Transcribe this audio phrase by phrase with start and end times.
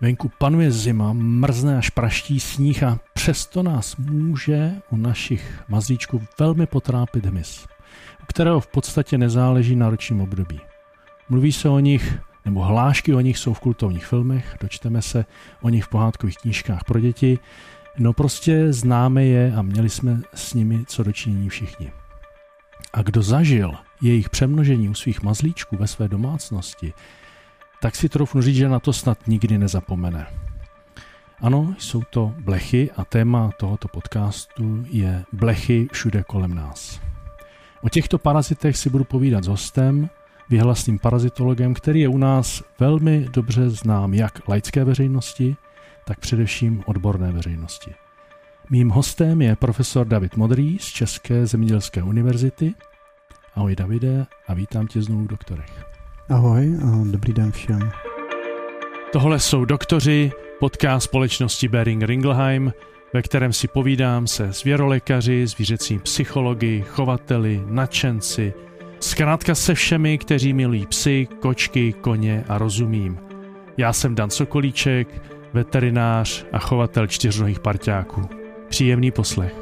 [0.00, 6.66] Venku panuje zima, mrzne až praští sníh a přesto nás může u našich mazlíčků velmi
[6.66, 7.66] potrápit hmyz,
[8.22, 10.60] u kterého v podstatě nezáleží na ročním období.
[11.28, 15.24] Mluví se o nich, nebo hlášky o nich jsou v kultovních filmech, dočteme se
[15.62, 17.38] o nich v pohádkových knížkách pro děti,
[17.98, 21.92] no prostě známe je a měli jsme s nimi co dočinění všichni.
[22.92, 26.92] A kdo zažil jejich přemnožení u svých mazlíčků ve své domácnosti,
[27.80, 30.26] tak si troufnu říct, že na to snad nikdy nezapomene.
[31.40, 37.00] Ano, jsou to blechy a téma tohoto podcastu je blechy všude kolem nás.
[37.82, 40.10] O těchto parazitech si budu povídat s hostem,
[40.48, 45.56] vyhlasným parazitologem, který je u nás velmi dobře znám jak laické veřejnosti,
[46.04, 47.94] tak především odborné veřejnosti.
[48.70, 52.74] Mým hostem je profesor David Modrý z České zemědělské univerzity.
[53.54, 55.89] Ahoj Davide a vítám tě znovu v doktorech.
[56.30, 57.90] Ahoj a dobrý den všem.
[59.12, 62.72] Tohle jsou doktoři, podcast společnosti Bering Ringelheim,
[63.14, 68.54] ve kterém si povídám se zvěrolékaři, zvířecí psychologi, chovateli, nadšenci,
[69.00, 73.18] zkrátka se všemi, kteří milují psy, kočky, koně a rozumím.
[73.76, 78.28] Já jsem Dan Sokolíček, veterinář a chovatel čtyřnohých parťáků.
[78.68, 79.54] Příjemný poslech.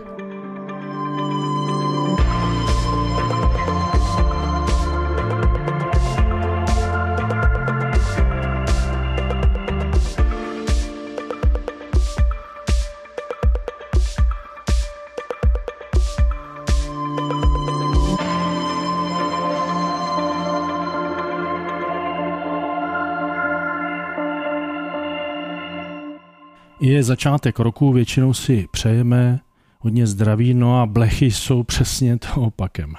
[26.89, 29.41] Je začátek roku, většinou si přejeme
[29.79, 32.95] hodně zdraví, no a blechy jsou přesně to opakem.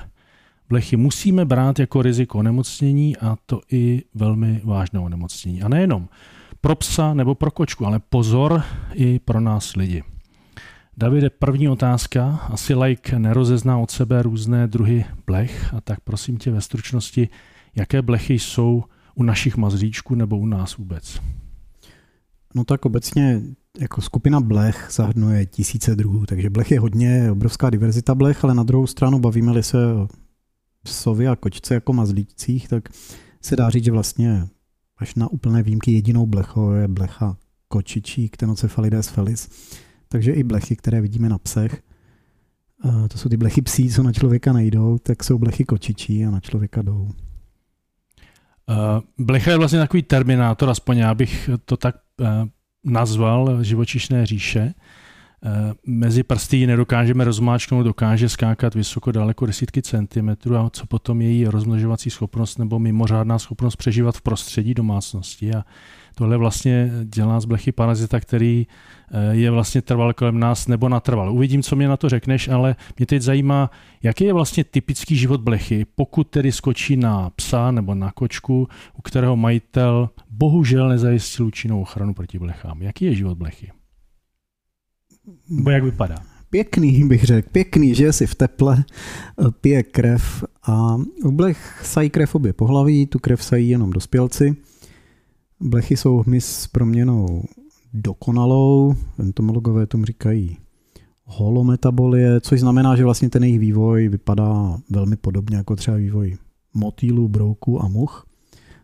[0.70, 5.62] Blechy musíme brát jako riziko onemocnění a to i velmi vážné onemocnění.
[5.62, 6.10] A nejenom
[6.62, 10.04] pro psa nebo pro kočku, ale pozor i pro nás lidi.
[10.98, 12.40] Davide, první otázka.
[12.50, 17.30] Asi like nerozezná od sebe různé druhy blech, a tak prosím tě ve stručnosti,
[17.76, 18.84] jaké blechy jsou
[19.16, 21.22] u našich mazlíčků nebo u nás vůbec?
[22.56, 23.42] No tak obecně
[23.80, 28.64] jako skupina blech zahrnuje tisíce druhů, takže blech je hodně, obrovská diverzita blech, ale na
[28.64, 30.08] druhou stranu bavíme-li se o
[30.84, 32.90] psovi a kočce jako mazlících, tak
[33.42, 34.48] se dá říct, že vlastně
[34.98, 37.38] až na úplné výjimky jedinou blechou je blecha
[37.68, 39.50] kočičí, Ctenocephalides felis.
[40.08, 41.82] Takže i blechy, které vidíme na psech,
[43.10, 46.40] to jsou ty blechy psí, co na člověka nejdou, tak jsou blechy kočičí a na
[46.40, 47.12] člověka jdou.
[49.18, 51.96] Blecha je vlastně takový terminátor, aspoň já bych to tak
[52.84, 54.74] nazval živočišné říše.
[55.46, 61.22] Eh, mezi prsty ji nedokážeme rozmáčknout, dokáže skákat vysoko daleko desítky centimetrů a co potom
[61.22, 65.54] její rozmnožovací schopnost nebo mimořádná schopnost přežívat v prostředí domácnosti.
[65.54, 65.64] A
[66.20, 68.68] tohle vlastně dělá z blechy parazita, který
[69.12, 71.34] eh, je vlastně trval kolem nás nebo natrval.
[71.34, 73.72] Uvidím, co mě na to řekneš, ale mě teď zajímá,
[74.04, 79.02] jaký je vlastně typický život blechy, pokud tedy skočí na psa nebo na kočku, u
[79.02, 82.82] kterého majitel bohužel nezajistil účinnou ochranu proti blechám.
[82.82, 83.72] Jaký je život blechy?
[85.50, 86.16] Nebo jak vypadá?
[86.50, 88.84] Pěkný bych řekl, pěkný, že si v teple,
[89.62, 94.56] pije krev a u blech sají krev obě pohlaví, tu krev sají jenom dospělci.
[95.62, 97.44] Blechy jsou hmyz s proměnou
[97.94, 100.58] dokonalou, entomologové tomu říkají
[101.26, 106.38] holometabolie, což znamená, že vlastně ten jejich vývoj vypadá velmi podobně jako třeba vývoj
[106.74, 108.26] motýlů, brouků a much.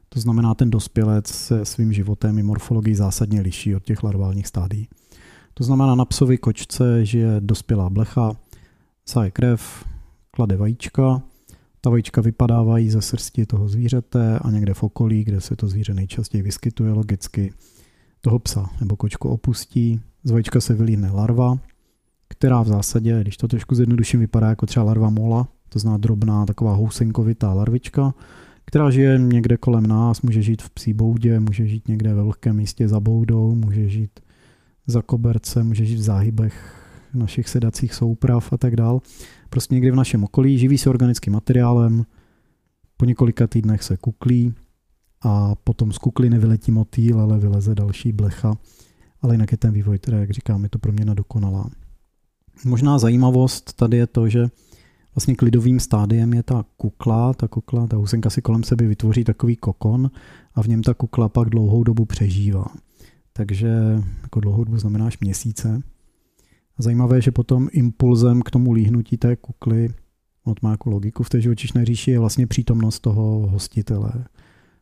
[0.09, 4.87] To znamená, ten dospělec se svým životem i morfologií zásadně liší od těch larválních stádií.
[5.53, 8.35] To znamená, na psovi kočce žije dospělá blecha,
[9.05, 9.85] sáje krev,
[10.31, 11.21] klade vajíčka,
[11.85, 15.93] ta vajíčka vypadávají ze srsti toho zvířete a někde v okolí, kde se to zvíře
[15.93, 17.53] nejčastěji vyskytuje logicky,
[18.21, 19.99] toho psa nebo kočku opustí.
[20.23, 21.57] Z vajíčka se vylíhne larva,
[22.27, 26.45] která v zásadě, když to trošku zjednoduším, vypadá jako třeba larva mola, to zná drobná
[26.45, 28.13] taková housenkovitá larvička,
[28.65, 32.55] která žije někde kolem nás, může žít v psí boudě, může žít někde ve vlhkém
[32.55, 34.19] místě za boudou, může žít
[34.87, 36.84] za koberce, může žít v záhybech
[37.15, 39.01] našich sedacích souprav a tak dál.
[39.49, 42.05] Prostě někde v našem okolí živí se organickým materiálem,
[42.97, 44.53] po několika týdnech se kuklí
[45.21, 48.57] a potom z kukly nevyletí motýl, ale vyleze další blecha.
[49.21, 51.69] Ale jinak je ten vývoj, teda, jak říkám, je to proměna dokonalá.
[52.65, 54.47] Možná zajímavost tady je to, že
[55.15, 59.55] vlastně klidovým stádiem je ta kukla, ta kukla, ta husenka si kolem sebe vytvoří takový
[59.55, 60.11] kokon
[60.55, 62.65] a v něm ta kukla pak dlouhou dobu přežívá.
[63.33, 63.69] Takže
[64.23, 65.81] jako dlouhou dobu znamená až měsíce.
[66.79, 69.89] Zajímavé že potom impulzem k tomu líhnutí té kukly,
[70.43, 74.13] on má jako logiku v té živočišné říši, je vlastně přítomnost toho hostitele,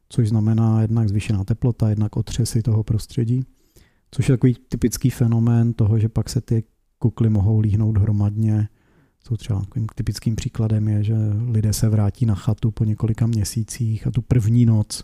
[0.10, 3.44] což znamená jednak zvýšená teplota, jednak otřesy toho prostředí.
[4.12, 6.64] což je takový typický fenomén toho, že pak se ty
[7.00, 8.68] kukly mohou líhnout hromadně.
[9.24, 11.16] Co třeba takovým typickým příkladem je, že
[11.50, 15.04] lidé se vrátí na chatu po několika měsících a tu první noc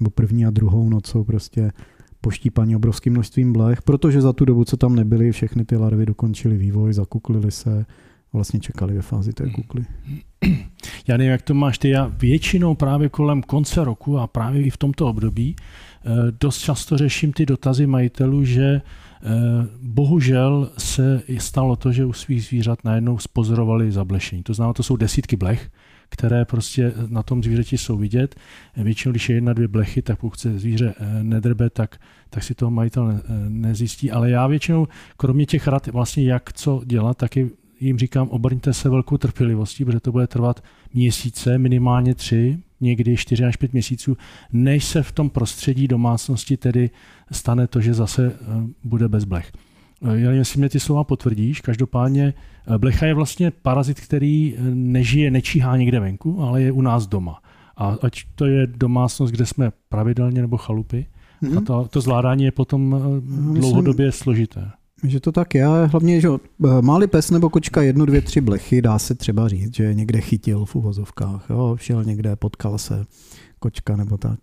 [0.00, 1.72] nebo první a druhou noc jsou prostě
[2.20, 6.56] poštípaní obrovským množstvím blech, protože za tu dobu, co tam nebyly, všechny ty larvy dokončily
[6.56, 7.86] vývoj, zakuklily se,
[8.32, 9.84] vlastně čekali ve fázi té kukly.
[11.06, 11.88] Já nevím, jak to máš ty.
[11.88, 16.08] Já většinou právě kolem konce roku a právě i v tomto období eh,
[16.40, 19.28] dost často řeším ty dotazy majitelů, že eh,
[19.82, 24.42] bohužel se stalo to, že u svých zvířat najednou spozorovali zablešení.
[24.42, 25.70] To znamená, to jsou desítky blech,
[26.10, 28.34] které prostě na tom zvířeti jsou vidět.
[28.76, 32.54] Většinou, když je jedna, dvě blechy, tak pokud se zvíře eh, nedrbe, tak, tak si
[32.54, 34.10] toho majitel nezjistí.
[34.10, 38.88] Ale já většinou, kromě těch rad, vlastně jak co dělat, taky jim říkám, obrňte se
[38.88, 40.64] velkou trpělivostí, protože to bude trvat
[40.94, 44.16] měsíce, minimálně tři, někdy čtyři až pět měsíců,
[44.52, 46.90] než se v tom prostředí domácnosti tedy
[47.32, 48.36] stane to, že zase eh,
[48.84, 49.52] bude bez blech.
[50.02, 52.34] Eh, já nevím, jestli mě ty slova potvrdíš, každopádně
[52.74, 57.42] eh, blecha je vlastně parazit, který nežije, nečíhá někde venku, ale je u nás doma.
[57.76, 61.06] A ať to je domácnost, kde jsme pravidelně nebo chalupy,
[61.42, 61.58] mm-hmm.
[61.58, 62.96] a to, to zvládání je potom
[63.54, 64.70] dlouhodobě složité.
[65.04, 68.82] Že to tak je, hlavně, že eh, máli pes nebo kočka jednu, dvě, tři blechy,
[68.82, 73.04] dá se třeba říct, že někde chytil v uvozovkách, jo, šel někde, potkal se
[73.58, 74.40] kočka nebo tak.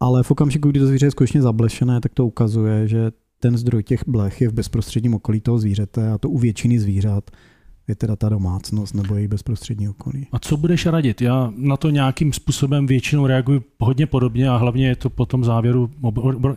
[0.00, 3.82] Ale v okamžiku, kdy to zvíře je skutečně zablešené, tak to ukazuje, že ten zdroj
[3.82, 7.30] těch blech je v bezprostředním okolí toho zvířete a to u většiny zvířat
[7.88, 10.26] je teda ta domácnost nebo její bezprostřední okolí.
[10.32, 11.22] A co budeš radit?
[11.22, 15.44] Já na to nějakým způsobem většinou reaguji hodně podobně a hlavně je to po tom
[15.44, 15.90] závěru,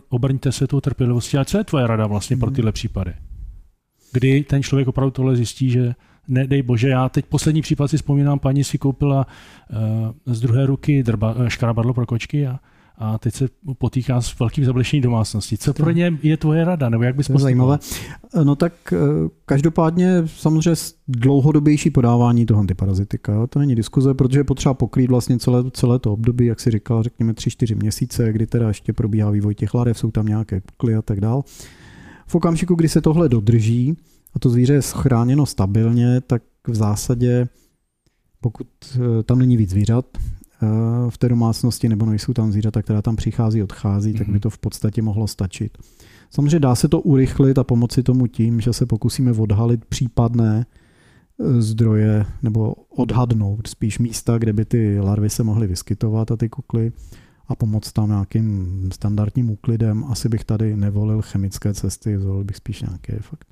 [0.08, 1.38] obrňte se tou trpělivostí.
[1.38, 2.54] A co je tvoje rada vlastně pro hmm.
[2.54, 3.14] tyhle případy?
[4.14, 5.94] kdy ten člověk opravdu tohle zjistí, že
[6.28, 11.02] nedej bože, já teď poslední případ si vzpomínám, paní si koupila uh, z druhé ruky
[11.02, 12.60] drba, uh, škrabadlo pro kočky a,
[12.98, 13.48] a teď se
[13.78, 15.58] potýká s velkým zablešením domácnosti.
[15.58, 17.78] Co pro ně je tvoje rada, nebo jak bys to zajímavé.
[18.44, 18.96] No tak eh,
[19.46, 20.74] každopádně samozřejmě
[21.08, 23.32] dlouhodobější podávání toho antiparazitika.
[23.32, 23.46] Jo?
[23.46, 27.02] To není diskuze, protože je potřeba pokrýt vlastně celé, celé to období, jak si říkal,
[27.02, 31.02] řekněme 3-4 měsíce, kdy teda ještě probíhá vývoj těch larev, jsou tam nějaké kukly a
[31.02, 31.42] tak dále.
[32.26, 33.96] V okamžiku, kdy se tohle dodrží
[34.34, 37.48] a to zvíře je schráněno stabilně, tak v zásadě,
[38.40, 40.06] pokud eh, tam není víc zvířat
[41.08, 44.18] v té domácnosti nebo nejsou tam zvířata, která tam přichází, odchází, mm-hmm.
[44.18, 44.40] tak by mhm.
[44.40, 45.78] to v podstatě mohlo stačit.
[46.30, 51.62] Samozřejmě dá se to urychlit a pomoci tomu tím, že se pokusíme odhalit případné eh,
[51.62, 56.92] zdroje nebo odhadnout spíš místa, kde by ty larvy se mohly vyskytovat a ty kukly
[57.48, 60.04] a pomoct tam nějakým standardním úklidem.
[60.04, 63.48] Asi bych tady nevolil chemické cesty, zvolil bych spíš nějaké fakt.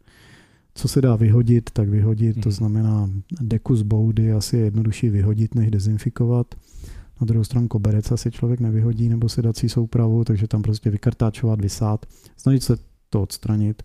[0.75, 2.57] Co se dá vyhodit, tak vyhodit, to mhm.
[2.57, 3.11] znamená
[3.41, 6.55] deku z boudy asi je jednodušší vyhodit, než dezinfikovat.
[7.21, 12.07] Na druhou stranu koberec asi člověk nevyhodí nebo sedací soupravu, takže tam prostě vykartáčovat, vysát,
[12.37, 12.77] snažit se
[13.11, 13.83] to odstranit.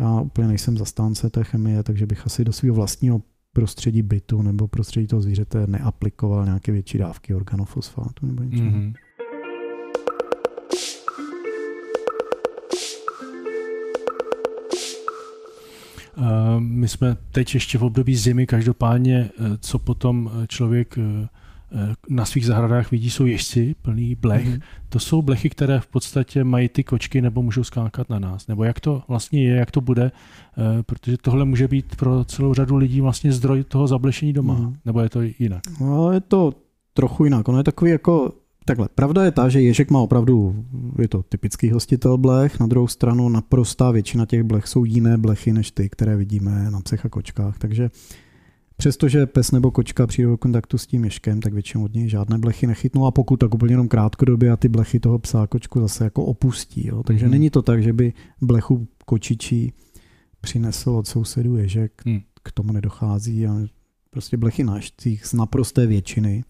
[0.00, 3.22] Já úplně nejsem zastánce té chemie, takže bych asi do svého vlastního
[3.52, 8.70] prostředí bytu nebo prostředí toho zvířete neaplikoval nějaké větší dávky organofosfátu nebo něčeho.
[8.70, 8.92] Mm-hmm.
[16.58, 21.28] My jsme teď ještě v období zimy, každopádně, eh, co potom eh, člověk eh,
[22.08, 24.48] na svých zahradách vidí, jsou ježci plný blech.
[24.48, 24.62] Mm-hmm.
[24.88, 28.46] To jsou blechy, které v podstatě mají ty kočky nebo můžou skákat na nás.
[28.46, 30.12] Nebo jak to vlastně je, jak to bude,
[30.82, 34.56] protože tohle může být pro celou řadu lidí vlastně zdroj toho zablešení doma.
[34.56, 34.76] Mm-hmm.
[34.84, 35.62] Nebo je to jinak?
[35.80, 36.52] No, je to
[36.94, 37.48] trochu jinak.
[37.48, 38.32] Ono je takový jako
[38.64, 40.64] Takhle, pravda je ta, že Ježek má opravdu,
[40.98, 45.52] je to typický hostitel blech, na druhou stranu naprostá většina těch blech jsou jiné blechy
[45.52, 47.90] než ty, které vidíme na psech a kočkách, takže
[48.76, 52.38] Přestože pes nebo kočka přijde do kontaktu s tím ježkem, tak většinou od něj žádné
[52.38, 55.80] blechy nechytnou a pokud tak úplně jenom krátkodobě a ty blechy toho psa a kočku
[55.80, 56.86] zase jako opustí.
[56.86, 57.02] Jo.
[57.02, 57.30] Takže mm.
[57.30, 59.72] není to tak, že by blechu kočičí
[60.40, 62.20] přinesl od sousedů ježek, mm.
[62.42, 63.60] k tomu nedochází a
[64.10, 64.80] prostě blechy na
[65.22, 66.44] z naprosté většiny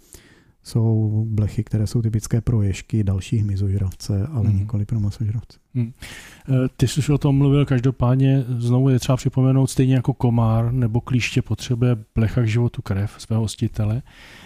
[0.63, 4.59] jsou blechy, které jsou typické pro ježky, další hmyzožravce, ale hmm.
[4.59, 5.59] nikoli pro masožravce.
[5.77, 11.01] E, ty jsi o tom mluvil, každopádně znovu je třeba připomenout, stejně jako komár nebo
[11.01, 14.03] klíště potřebuje blecha k životu krev svého hostitele.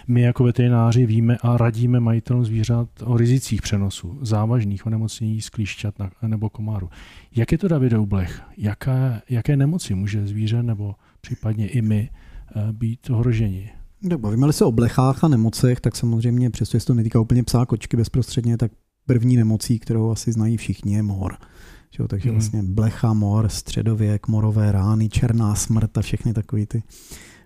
[0.07, 5.95] My jako veterináři víme a radíme majitelům zvířat o rizicích přenosu, závažných onemocnění z klíšťat
[6.21, 6.89] nebo komáru.
[7.35, 8.41] Jak je to Davidou blech?
[8.57, 13.71] Jaké, jaké nemoci může zvíře nebo případně i my e, být ohroženi?
[14.09, 17.65] Tak bavíme se o blechách a nemocech, tak samozřejmě, přestože se to netýká úplně psá
[17.65, 18.71] kočky bezprostředně, tak
[19.05, 21.37] první nemocí, kterou asi znají všichni, je mor.
[21.91, 22.35] Že, takže mm.
[22.35, 26.83] vlastně blecha, mor, středověk, morové rány, černá smrt a všechny takové ty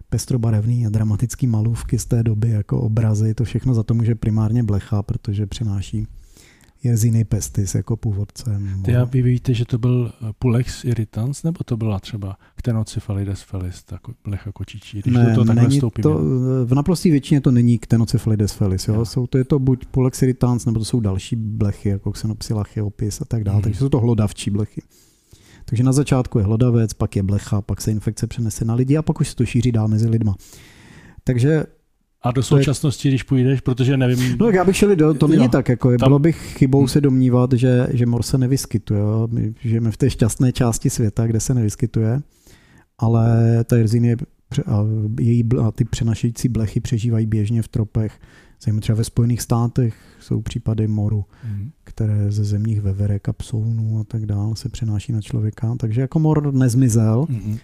[0.10, 4.64] pestrobarevné a dramatické malůvky z té doby, jako obrazy, to všechno za to může primárně
[4.64, 6.08] blecha, protože přináší
[6.84, 8.82] je z pestis jako původcem.
[8.86, 13.84] Ty a vy víte, že to byl Pulex irritans, nebo to byla třeba Ctenocephalides felis,
[13.84, 16.04] tak plecha kočičí, když ne, do toho takhle není vstoupíme.
[16.04, 16.20] to,
[16.66, 18.88] v naprostý většině to není Ctenocephalides felis.
[18.88, 18.94] Jo?
[18.94, 19.06] Jo.
[19.06, 23.22] Jsou to, je to buď Pulex irritans, nebo to jsou další blechy, jako Xenopsila chyopis
[23.22, 23.56] a tak dále.
[23.58, 23.64] Mhm.
[23.64, 24.82] Takže jsou to hlodavčí blechy.
[25.66, 29.02] Takže na začátku je hlodavec, pak je blecha, pak se infekce přenese na lidi a
[29.02, 30.36] pak už se to šíří dál mezi lidma.
[31.24, 31.64] Takže
[32.24, 35.28] A do je- současnosti, když půjdeš, protože nevím, No tak já bych šel do, to
[35.28, 38.38] není Jo, tak, jako je, tam- bylo bych chybou se domnívat, že, že mor se
[38.38, 39.00] nevyskytuje.
[39.00, 39.28] jo.
[39.32, 42.22] My žijeme v té šťastné části světa, kde se nevyskytuje,
[42.98, 43.28] ale
[43.64, 43.76] ta
[44.50, 44.84] pře- a,
[45.20, 48.20] její, a ty přenašející blechy přežívají běžně v tropech.
[48.64, 51.72] Zejména třeba ve Spojených státech jsou případy moru, Mhm.
[51.84, 55.76] které ze zemních veverek a psounů a tak dále se přenáší na člověka.
[55.80, 57.58] Takže jako mor nezmizel, Mhm.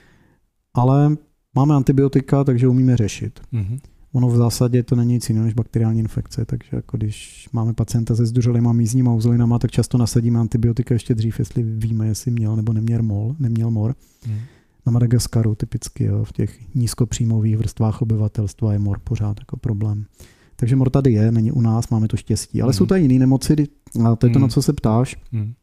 [0.73, 1.17] ale
[1.55, 3.39] máme antibiotika, takže umíme řešit.
[3.51, 3.77] Mhm.
[4.17, 8.15] Ono v zásadě to není nic jiného než bakteriální infekce, takže jako když máme pacienta
[8.15, 12.73] se zduřelýma mízníma uzlinama, tak často nasadíme antibiotika ještě dřív, jestli víme, jestli měl nebo
[12.73, 13.95] neměl mol, neměl mor.
[14.27, 14.37] Mhm.
[14.85, 20.05] Na Madagaskaru typicky jo, v těch nízkopříjmových vrstvách obyvatelstva je mor pořád jako problém.
[20.55, 22.61] Takže mor tady je, není u nás, máme to štěstí.
[22.61, 22.77] Ale Mhm.
[22.77, 23.53] jsou tady jiné nemoci,
[24.05, 24.41] a to je to, Mhm.
[24.41, 25.15] na co se ptáš.
[25.31, 25.53] Mhm.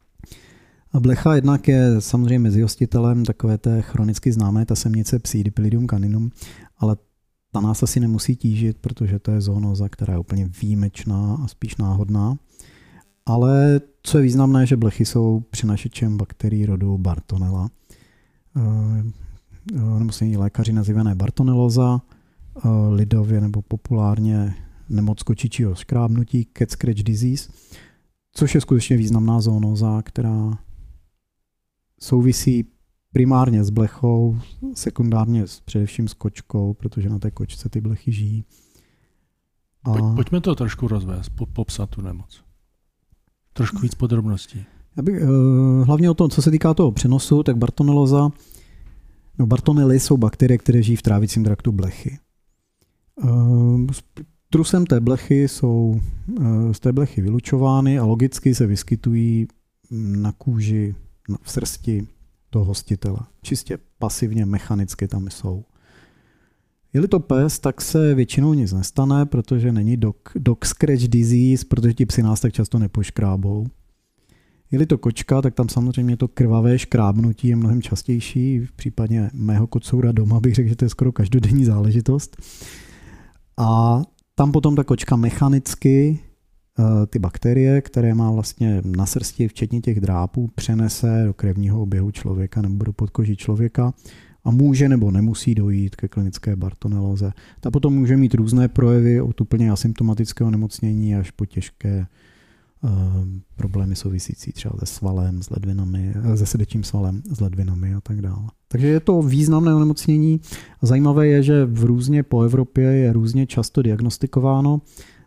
[0.93, 6.31] A blecha jednak je samozřejmě mezi hostitelem takové té chronicky známé tasemnice psí, Dipilidium caninum,
[6.77, 6.95] ale
[7.55, 11.75] ta nás asi nemusí tížit, protože to je zoonoza, která je úplně výjimečná a spíš
[11.77, 12.37] náhodná.
[13.25, 17.69] Ale co je významné, že blechy jsou přinašečem bakterií rodu Bartonella.
[18.57, 18.61] Eh,
[19.73, 24.55] eh, Nemocní lékaři nazývané Bartoneloza, eh, lidově nebo populárně
[24.89, 27.49] nemoc kočičího škrábnutí, cat scratch disease,
[28.31, 30.57] což je skutečně významná zoonoza, která
[31.99, 32.67] souvisí
[33.15, 34.37] primárně s blechou,
[34.73, 38.45] sekundárně s, především s kočkou, protože na té kočce ty blechy žijí.
[39.83, 42.41] A Pojď, pojďme to trošku rozvést, po, popsat tu nemoc.
[43.53, 44.65] Trošku víc podrobností.
[44.97, 45.25] já bych, eh,
[45.83, 48.29] hlavně o tom, co se týká toho přenosu, tak Bartoneloza,
[49.39, 52.19] no Bartonely jsou bakterie, které žijí v trávicím traktu blechy.
[53.91, 54.03] S
[54.49, 56.01] Trusem té blechy jsou
[56.41, 59.47] eh, z té blechy vylučovány a logicky se vyskytují
[59.91, 60.95] na kůži,
[61.29, 62.07] na- v srsti
[62.55, 63.19] toho hostitele.
[63.41, 65.63] Čistě pasivně, mechanicky tam jsou.
[66.93, 71.93] Je-li to pes, tak se většinou nic nestane, protože není dog, dog scratch disease, protože
[71.93, 73.67] ti psi nás tak často nepoškrábou.
[74.71, 78.59] Je-li to kočka, tak tam samozřejmě to krvavé škrábnutí je mnohem častější.
[78.59, 82.37] V případě mého kocoura doma bych řekl, že to je skoro každodenní záležitost.
[83.57, 84.01] A
[84.35, 86.19] tam potom ta kočka mechanicky
[87.07, 92.61] ty bakterie, které má vlastně na srsti, včetně těch drápů, přenese do krevního oběhu člověka
[92.61, 93.93] nebo do podkoží člověka
[94.43, 97.31] a může nebo nemusí dojít ke klinické bartoneloze.
[97.59, 102.07] Ta potom může mít různé projevy od úplně asymptomatického nemocnění až po těžké
[102.83, 102.89] eh,
[103.55, 108.21] problémy souvisící třeba se svalem, s ledvinami, eh, se srdečním svalem, s ledvinami a tak
[108.21, 108.47] dále.
[108.67, 110.41] Takže je to významné onemocnění.
[110.81, 114.81] Zajímavé je, že v různě po Evropě je různě často diagnostikováno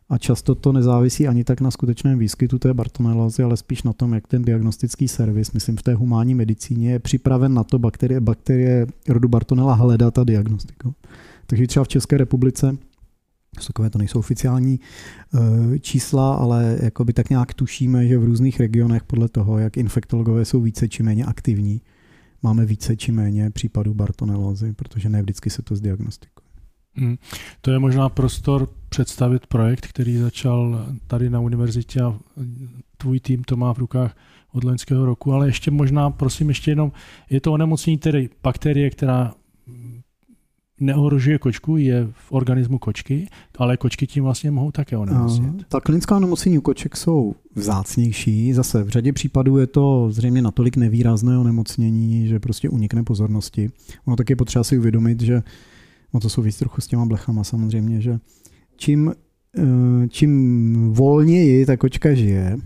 [0.09, 4.15] a často to nezávisí ani tak na skutečném výskytu té bartonelózy, ale spíš na tom,
[4.15, 8.87] jak ten diagnostický servis, myslím v té humánní medicíně, je připraven na to bakterie, bakterie
[9.09, 10.97] rodu Bartonella hledat a diagnostikovat.
[11.47, 12.79] Takže třeba v České republice
[13.67, 14.81] takové to nejsou oficiální
[15.35, 20.45] eh, čísla, ale jakoby tak nějak tušíme, že v různých regionech podle toho, jak infektologové
[20.45, 21.81] jsou více či méně aktivní,
[22.43, 26.48] máme více či méně případů bartonelózy, protože ne vždycky se to zdiagnostikuje.
[26.99, 27.17] Hmm.
[27.61, 32.19] To je možná prostor představit projekt, který začal tady na univerzitě a
[32.97, 34.17] tvůj tým to má v rukách
[34.53, 36.93] od loňského roku, ale ještě možná, prosím, ještě jenom,
[37.31, 39.35] je to onemocnění tedy bakterie, která
[40.81, 43.29] neohrožuje kočku, je v organismu kočky,
[43.59, 45.61] ale kočky tím vlastně mohou také onemocnit.
[45.61, 48.53] A Ta klinická onemocnění u koček jsou vzácnější.
[48.53, 53.71] Zase v řadě případů je to zřejmě natolik nevýrazné onemocnění, že prostě unikne pozornosti.
[54.05, 55.43] Ono taky potřeba si uvědomit, že
[56.15, 58.19] no to souvisí trochu s těma blechama samozřejmě, že
[58.77, 59.13] čím,
[59.59, 62.57] eh, čím volněji ta kočka žije,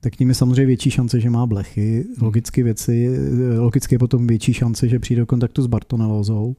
[0.00, 2.04] tak tím je samozřejmě větší šance, že má blechy.
[2.20, 3.08] Logicky, věci,
[3.54, 6.56] eh, logicky je potom větší šance, že přijde do kontaktu s bartonelózou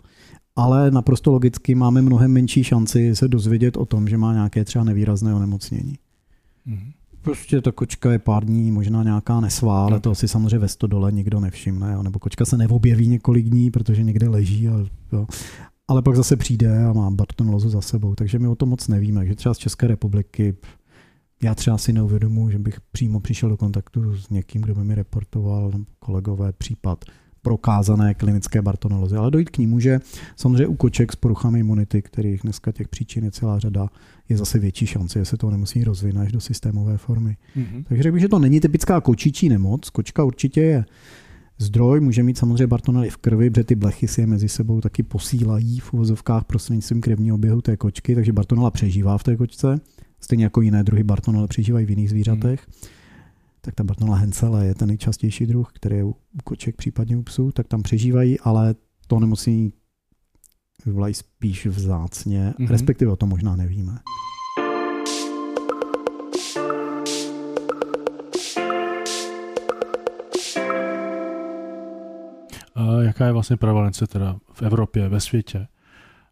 [0.56, 4.84] ale naprosto logicky máme mnohem menší šanci se dozvědět o tom, že má nějaké třeba
[4.84, 5.96] nevýrazné onemocnění.
[6.66, 6.92] Mhm.
[7.22, 10.00] Prostě ta kočka je pár dní, možná nějaká nesvá, ale No.
[10.00, 12.04] to si samozřejmě ve stodole nikdo nevšimne, jo.
[12.04, 15.28] nebo kočka se neobjeví několik dní, protože někde leží, ale, jo.
[15.88, 19.20] Ale pak zase přijde a má bartonelózu za sebou, takže my o tom moc nevíme,
[19.20, 20.56] takže třeba z České republiky
[21.44, 24.96] já třeba si neuvědomuji, že bych přímo přišel do kontaktu s někým, kdo by mi
[24.96, 27.06] reportoval, kolegové, případ
[27.42, 29.16] prokázané klinické bartonolozy.
[29.16, 30.00] Ale dojít k ní může
[30.36, 33.90] samozřejmě u koček s poruchami imunity, kterých dneska těch příčin je celá řada,
[34.30, 37.38] je zase větší šance, že se to nemusí rozvinout až do systémové formy.
[37.58, 37.84] Mm-hmm.
[37.88, 39.90] Takže řekl bych, že to není typická kočičí nemoc.
[39.90, 40.86] Kočka určitě je
[41.58, 45.04] zdroj, může mít samozřejmě bartonely v krvi, protože ty blechy si je mezi sebou taky
[45.04, 49.80] posílají v uvozovkách prostřednictvím krevního oběhu té kočky, takže bartonela přežívá v té kočce,
[50.20, 52.68] stejně jako jiné druhy bartonela přežívají v jiných zvířatech.
[52.68, 52.90] Mm
[53.66, 57.52] tak ta Bartonella hensele je ten nejčastější druh, který je u koček, případně u psů,
[57.52, 58.76] tak tam přežívají, ale
[59.08, 59.74] to nemusí
[60.86, 62.68] vyvolají spíš vzácně, mm-hmm.
[62.68, 64.00] respektive o tom možná nevíme.
[73.06, 75.68] Jaká je vlastně prevalence teda v Evropě, ve světě?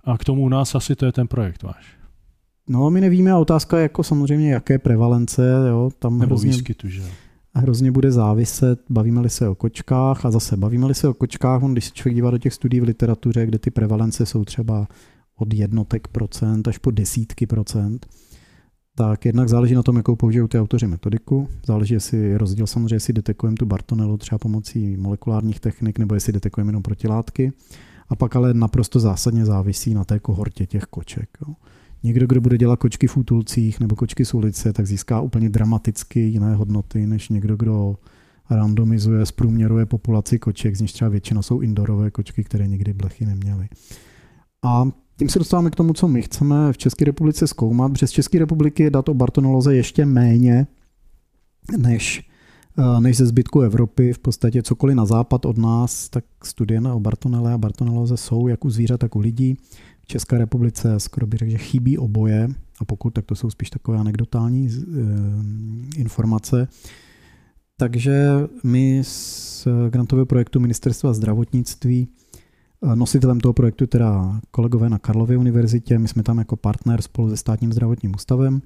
[0.03, 1.97] A k tomu u nás asi to je ten projekt váš.
[2.69, 6.89] No, my nevíme a otázka je jako samozřejmě, jaké prevalence, jo, tam Nebo hrozně, výskytu,
[6.89, 7.03] že?
[7.55, 11.85] hrozně bude záviset, bavíme-li se o kočkách a zase bavíme-li se o kočkách, on, když
[11.85, 14.87] se člověk dívá do těch studií v literatuře, kde ty prevalence jsou třeba
[15.35, 18.07] od jednotek procent až po desítky procent,
[18.95, 21.47] tak jednak záleží na tom, jakou použijou ty autoři metodiku.
[21.65, 26.33] Záleží, jestli je rozdíl samozřejmě, jestli detekujeme tu Bartonelu třeba pomocí molekulárních technik, nebo jestli
[26.33, 27.51] detekujeme jenom protilátky.
[28.09, 31.29] A pak ale naprosto zásadně závisí na té kohortě těch koček.
[31.47, 31.53] Jo.
[32.03, 36.19] Někdo, kdo bude dělat kočky v útulcích nebo kočky z ulice, tak získá úplně dramaticky
[36.19, 37.95] jiné hodnoty, než někdo, kdo
[38.49, 43.67] randomizuje, zprůměruje populaci koček, z nich třeba většina jsou indorové kočky, které nikdy blechy neměly.
[44.63, 47.93] A tím se dostáváme k tomu, co my chceme v České republice zkoumat.
[47.93, 50.67] Přes České republiky je dat o bartonoloze ještě méně
[51.77, 52.29] než,
[52.77, 54.13] eh, než ze zbytku Evropy.
[54.13, 58.65] V podstatě cokoliv na západ od nás, tak studie o bartonele a bartonoloze jsou jak
[58.65, 59.57] u zvířat, tak u lidí.
[60.01, 63.69] V České republice skoro bych řekl, že chybí oboje a pokud, tak to jsou spíš
[63.69, 66.67] takové anekdotální eh, informace.
[67.77, 68.29] Takže
[68.63, 72.07] my z grantového projektu Ministerstva zdravotnictví
[72.95, 77.37] Nositelem toho projektu teda kolegové na Karlově univerzitě, my jsme tam jako partner spolu se
[77.37, 78.61] státním zdravotním ústavem,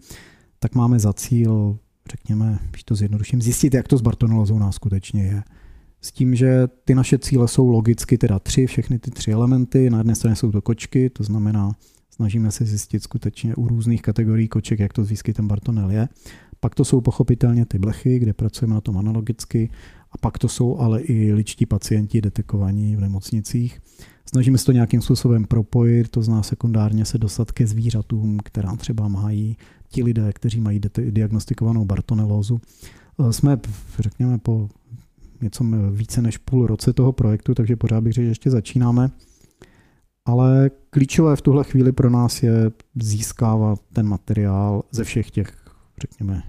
[0.59, 1.77] tak máme za cíl,
[2.11, 5.43] řekněme, když to zjednoduším, zjistit, jak to s bartonelozou u nás skutečně je
[6.01, 9.89] s tím, že ty naše cíle jsou logicky teda tři, všechny ty tři elementy.
[9.89, 11.71] Na jedné straně jsou to kočky, to znamená,
[12.09, 16.09] snažíme se zjistit skutečně u různých kategorií koček, jak to s výskytem Bartonel je.
[16.59, 19.69] Pak to jsou pochopitelně ty blechy, kde pracujeme na tom analogicky.
[20.11, 23.79] A pak to jsou ale i ličtí pacienti detekovaní v nemocnicích.
[24.25, 29.07] Snažíme se to nějakým způsobem propojit, to zná sekundárně se dostat ke zvířatům, která třeba
[29.07, 29.57] mají
[29.89, 32.61] ti lidé, kteří mají diagnostikovanou bartonelózu.
[33.31, 33.59] Jsme,
[33.99, 34.69] řekněme, po
[35.41, 39.11] něco více než půl roce toho projektu, takže pořád bych řekl, že ještě začínáme.
[40.25, 45.53] Ale klíčové v tuhle chvíli pro nás je získávat ten materiál ze všech těch,
[46.01, 46.43] řekněme,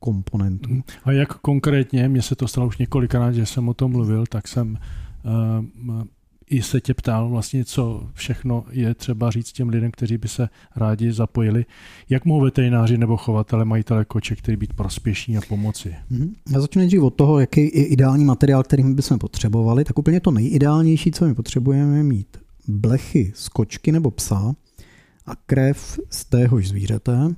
[0.00, 0.70] komponentů.
[0.70, 0.82] Mhm.
[1.04, 4.48] A jak konkrétně, mně se to stalo už několikrát, že jsem o tom mluvil, tak
[4.48, 4.78] jsem
[5.24, 6.02] uh,
[6.50, 10.48] i se tě ptal vlastně, co všechno je třeba říct těm lidem, kteří by se
[10.76, 11.66] rádi zapojili.
[12.08, 15.94] Jak mohou veterináři nebo chovatele, majitele koček, který být prospěšní a pomoci?
[16.10, 16.30] Mm-hmm.
[16.52, 19.84] Já začnu nejdřív od toho, jaký je ideální materiál, který my bychom potřebovali.
[19.84, 22.36] Tak úplně to nejideálnější, co my potřebujeme, je mít
[22.68, 24.54] blechy z kočky nebo psa
[25.26, 27.34] a krev z téhož zvířete,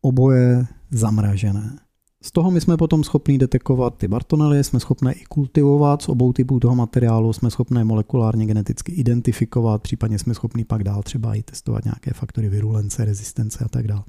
[0.00, 1.78] oboje zamražené.
[2.22, 6.32] Z toho my jsme potom schopni detekovat ty bartonely, jsme schopni i kultivovat z obou
[6.32, 11.42] typů toho materiálu, jsme schopni molekulárně geneticky identifikovat, případně jsme schopni pak dál třeba i
[11.42, 14.02] testovat nějaké faktory virulence, rezistence a tak dále.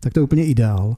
[0.00, 0.96] Tak to je úplně ideál.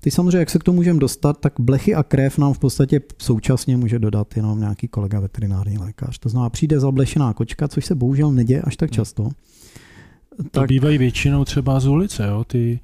[0.00, 3.00] Ty samozřejmě, jak se k tomu můžeme dostat, tak blechy a krev nám v podstatě
[3.18, 6.18] současně může dodat jenom nějaký kolega veterinární lékař.
[6.18, 9.28] To znamená, přijde zablešená kočka, což se bohužel neděje až tak často.
[10.36, 10.68] To tak...
[10.68, 12.44] bývají většinou třeba z ulice, jo?
[12.44, 12.80] ty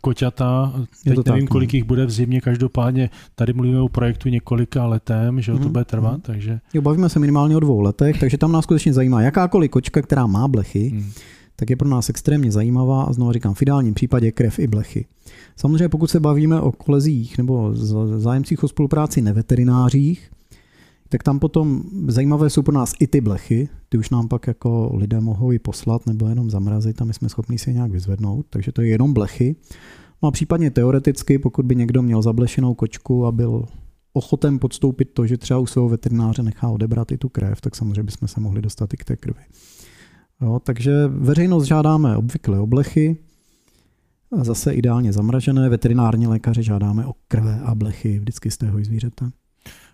[0.00, 0.72] koťata.
[1.04, 1.76] Teď nevím, tak, kolik no.
[1.76, 5.72] jich bude v zimě, každopádně tady mluvíme o projektu několika letem, že mm, to mhm,
[5.72, 6.20] bude trvat, mm.
[6.20, 6.60] takže...
[6.74, 10.26] Jo, bavíme se minimálně o dvou letech, takže tam nás skutečně zajímá jakákoliv kočka, která
[10.26, 11.10] má blechy, mm.
[11.56, 15.06] tak je pro nás extrémně zajímavá a znovu říkám, v ideálním případě krev i blechy.
[15.56, 17.70] Samozřejmě pokud se bavíme o kolezích nebo
[18.18, 20.30] zájemcích o spolupráci neveterinářích,
[21.14, 24.90] tak tam potom zajímavé jsou pro nás i ty blechy, ty už nám pak jako
[24.94, 28.46] lidé mohou i poslat nebo jenom zamrazit a my jsme schopni si je nějak vyzvednout,
[28.50, 29.56] takže to je jenom blechy.
[30.22, 33.64] No a případně teoreticky, pokud by někdo měl zablešenou kočku a byl
[34.12, 38.02] ochoten podstoupit to, že třeba u svého veterináře nechá odebrat i tu krev, tak samozřejmě
[38.02, 39.42] bychom se mohli dostat i k té krvi.
[40.42, 43.16] Jo, takže veřejnost žádáme obvykle o blechy,
[44.42, 49.30] zase ideálně zamražené, veterinární lékaři žádáme o krve a blechy vždycky z tého zvířete.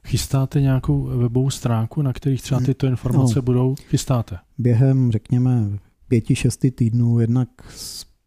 [0.06, 3.74] Chystáte nějakou webovou stránku, na kterých třeba tyto informace no, budou?
[3.88, 4.38] Chystáte?
[4.58, 5.78] Během, řekněme,
[6.08, 7.48] pěti, šesti týdnů jednak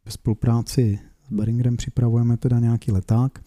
[0.10, 3.40] spolupráci s Beringerem připravujeme teda nějaký leták,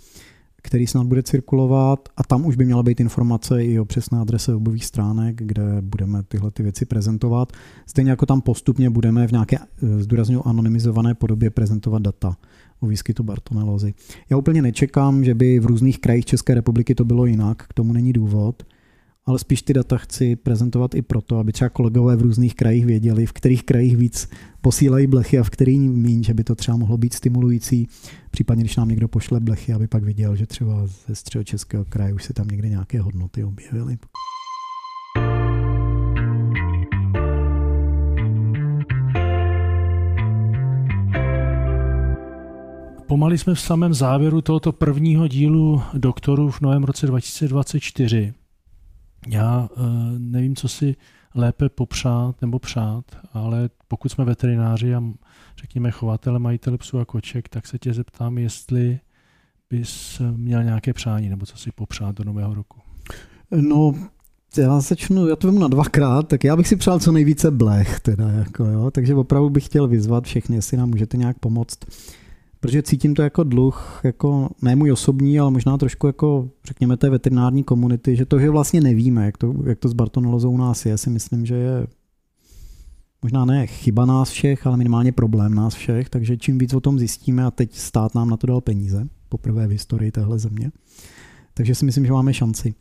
[0.66, 4.52] který snad bude cirkulovat a tam už by měla být informace i o přesné adrese
[4.52, 7.52] webových stránek, kde budeme tyhle ty věci prezentovat.
[7.86, 12.36] Stejně jako tam postupně budeme v nějaké, eh, zdůrazňuji, anonymizované podobě prezentovat data
[12.80, 13.94] o výskytu bartonelózy.
[14.30, 17.92] Já úplně nečekám, že by v různých krajích České republiky to bylo jinak, k tomu
[17.92, 18.62] není důvod
[19.26, 23.26] ale spíš ty data chci prezentovat i proto, aby třeba kolegové v různých krajích věděli,
[23.26, 24.28] v kterých krajích víc
[24.60, 27.88] posílají blechy a v kterých méně, že by to třeba mohlo být stimulující.
[28.30, 32.24] Případně, když nám někdo pošle blechy, aby pak viděl, že třeba ze středočeského kraje už
[32.24, 33.98] se tam někde nějaké hodnoty objevily.
[43.06, 48.32] Pomali jsme v samém závěru tohoto prvního dílu doktorů v novém roce 2024.
[49.26, 49.86] Já uh,
[50.18, 50.96] nevím, co si
[51.34, 55.02] lépe popřát nebo přát, ale pokud jsme veterináři a
[55.56, 58.98] řekněme chovatele, majitele psů a koček, tak se tě zeptám, jestli
[59.70, 62.80] bys měl nějaké přání nebo co si popřát do nového roku.
[63.50, 63.94] No,
[64.58, 68.00] já začnu, já to vím na dvakrát, tak já bych si přál co nejvíce blech,
[68.00, 71.78] teda jako jo, takže opravdu bych chtěl vyzvat všechny, jestli nám můžete nějak pomoct
[72.60, 77.10] protože cítím to jako dluh, jako ne můj osobní, ale možná trošku jako, řekněme, té
[77.10, 80.86] veterinární komunity, že to, že vlastně nevíme, jak to, jak to s bartonelozou u nás
[80.86, 81.86] je, si myslím, že je
[83.22, 86.98] možná ne chyba nás všech, ale minimálně problém nás všech, takže čím víc o tom
[86.98, 90.72] zjistíme a teď stát nám na to dal peníze, poprvé v historii téhle země,
[91.54, 92.74] takže si myslím, že máme šanci.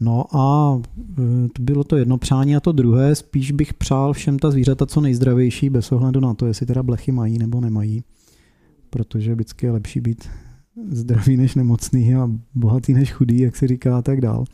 [0.00, 0.78] No a
[1.18, 4.86] e, to bylo to jedno přání a to druhé, spíš bych přál všem ta zvířata
[4.86, 8.04] co nejzdravější, bez ohledu na to, jestli teda blechy mají nebo nemají
[8.90, 10.28] protože vždycky je lepší být
[10.90, 14.44] zdravý než nemocný a bohatý než chudý, jak se říká a tak dál.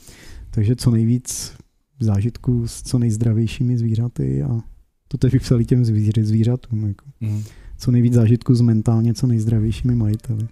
[0.50, 1.56] Takže co nejvíc
[2.00, 4.60] zážitků s co nejzdravějšími zvířaty a
[5.08, 6.88] to teď bych psal těm zvíř, zvířatům.
[6.88, 7.06] Jako.
[7.20, 7.42] Mm.
[7.78, 10.48] Co nejvíc zážitků s mentálně co nejzdravějšími majiteli.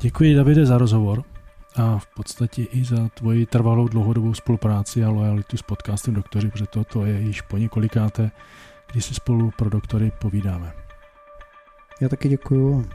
[0.00, 1.24] Děkuji Davide za rozhovor
[1.76, 6.66] a v podstatě i za tvoji trvalou dlouhodobou spolupráci a lojalitu s podcastem Doktoři, protože
[6.66, 8.30] toto je již po několikáté,
[8.92, 10.72] kdy si spolu pro doktory povídáme.
[12.00, 12.86] Já taky děkuju.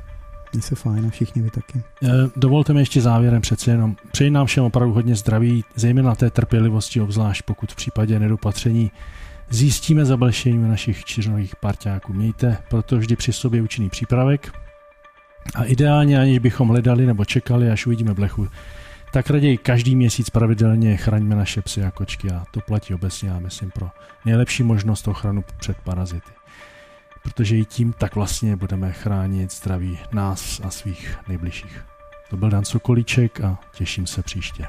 [0.54, 1.84] Mně se fajn a všichni vy taky.
[2.04, 3.96] Eh, dovolte mi ještě závěrem přece jenom.
[4.12, 8.92] Přeji nám všem opravdu hodně zdraví, zejména té trpělivosti, obzvlášť pokud v případě nedopatření
[9.50, 12.14] zjistíme zablešení našich čtyřnových parťáků.
[12.14, 14.52] Mějte proto vždy při sobě účinný přípravek
[15.56, 18.48] a ideálně, aniž bychom hledali nebo čekali, až uvidíme blechu,
[19.14, 23.40] tak raději každý měsíc pravidelně chraňme naše psy a kočky a to platí obecně, já
[23.40, 23.90] myslím, pro
[24.26, 26.35] nejlepší možnost ochranu před parazity
[27.26, 31.86] protože i tím tak vlastně budeme chránit zdraví nás a svých nejbližších.
[32.30, 34.68] To byl Dan Sokolíček a těším se příště.